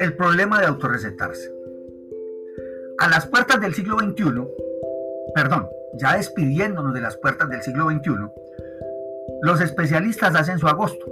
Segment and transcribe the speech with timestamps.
[0.00, 1.52] El problema de autorrecetarse.
[2.98, 4.24] A las puertas del siglo XXI,
[5.34, 8.14] perdón, ya despidiéndonos de las puertas del siglo XXI,
[9.42, 11.06] los especialistas hacen su agosto.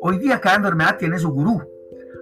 [0.00, 1.62] Hoy día cada enfermedad tiene su gurú.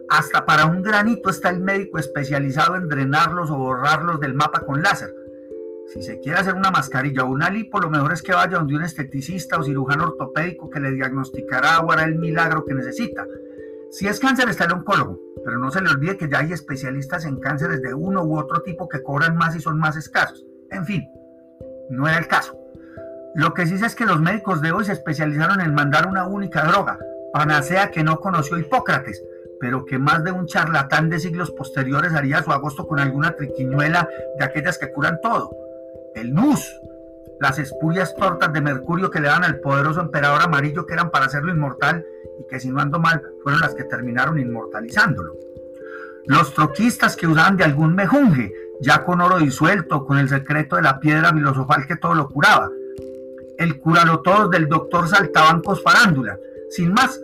[0.08, 4.82] Hasta para un granito está el médico especializado en drenarlos o borrarlos del mapa con
[4.82, 5.14] láser.
[5.92, 8.76] Si se quiere hacer una mascarilla o una lipo, lo mejor es que vaya donde
[8.76, 13.26] un esteticista o cirujano ortopédico que le diagnosticará o hará el milagro que necesita.
[13.90, 17.24] Si es cáncer, está el oncólogo, pero no se le olvide que ya hay especialistas
[17.24, 20.46] en cánceres de uno u otro tipo que cobran más y son más escasos.
[20.70, 21.08] En fin,
[21.90, 22.56] no era el caso.
[23.34, 26.62] Lo que sí es que los médicos de hoy se especializaron en mandar una única
[26.66, 27.00] droga,
[27.32, 29.24] panacea que no conoció Hipócrates,
[29.58, 34.08] pero que más de un charlatán de siglos posteriores haría su agosto con alguna triquiñuela
[34.38, 35.50] de aquellas que curan todo
[36.14, 36.80] el nus,
[37.40, 41.26] las espurias tortas de mercurio que le dan al poderoso emperador amarillo que eran para
[41.26, 42.04] hacerlo inmortal
[42.38, 45.34] y que si no ando mal fueron las que terminaron inmortalizándolo.
[46.26, 50.82] Los troquistas que usaban de algún mejunje, ya con oro disuelto, con el secreto de
[50.82, 52.68] la piedra filosofal que todo lo curaba.
[53.56, 56.38] El curalo todos del doctor Saltabancos Farándula.
[56.70, 57.18] Sin más,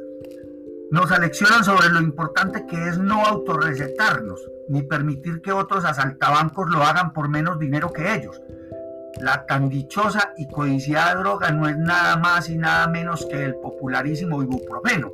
[0.91, 6.83] nos aleccionan sobre lo importante que es no autorrecetarnos, ni permitir que otros asaltabancos lo
[6.83, 8.41] hagan por menos dinero que ellos
[9.20, 13.55] la tan dichosa y codiciada droga no es nada más y nada menos que el
[13.56, 15.12] popularísimo ibuprofeno.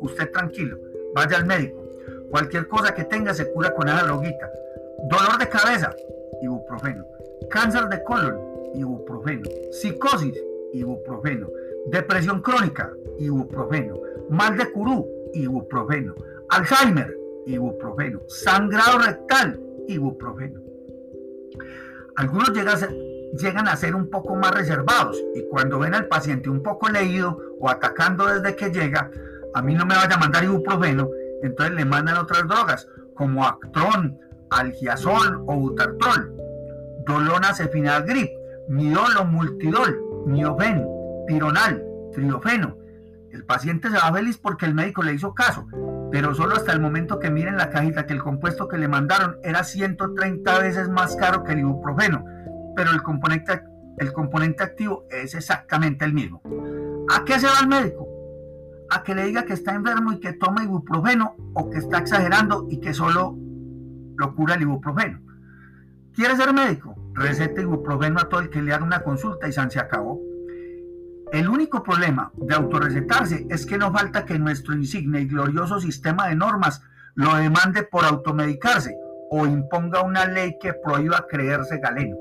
[0.00, 0.78] Usted tranquilo,
[1.14, 1.82] vaya al médico.
[2.30, 4.50] Cualquier cosa que tenga se cura con esa droguita.
[5.08, 5.94] Dolor de cabeza,
[6.42, 7.04] ibuprofeno.
[7.50, 8.38] Cáncer de colon,
[8.74, 9.42] ibuprofeno.
[9.70, 10.34] Psicosis,
[10.72, 11.48] ibuprofeno.
[11.86, 14.00] Depresión crónica, ibuprofeno.
[14.30, 16.14] Mal de curú, ibuprofeno.
[16.48, 18.20] Alzheimer, ibuprofeno.
[18.28, 20.60] Sangrado rectal, ibuprofeno.
[22.16, 22.88] Algunos llegan a
[23.38, 25.22] llegan a ser un poco más reservados.
[25.34, 29.10] Y cuando ven al paciente un poco leído o atacando desde que llega,
[29.54, 31.08] a mí no me vaya a mandar ibuprofeno,
[31.42, 34.18] entonces le mandan otras drogas como Actron,
[34.50, 36.34] Algiazol o Butartrol,
[37.06, 37.52] Dolona
[38.06, 38.30] Grip,
[38.68, 40.86] Midolo Multidol, Miofen,
[41.26, 42.76] Pironal, Triofeno.
[43.30, 45.66] El paciente se va feliz porque el médico le hizo caso,
[46.10, 49.38] pero solo hasta el momento que miren la cajita que el compuesto que le mandaron
[49.42, 52.24] era 130 veces más caro que el ibuprofeno
[52.76, 53.62] pero el componente,
[53.98, 56.42] el componente activo es exactamente el mismo.
[57.14, 58.08] ¿A qué se va el médico?
[58.90, 62.66] A que le diga que está enfermo y que toma ibuprofeno o que está exagerando
[62.70, 63.36] y que solo
[64.16, 65.20] lo cura el ibuprofeno.
[66.14, 66.94] ¿Quiere ser médico?
[67.14, 70.20] Receta ibuprofeno a todo el que le haga una consulta y se acabó.
[71.32, 76.28] El único problema de autorrecetarse es que no falta que nuestro insigne y glorioso sistema
[76.28, 76.82] de normas
[77.16, 78.96] lo demande por automedicarse
[79.30, 82.16] o imponga una ley que prohíba creerse galeno.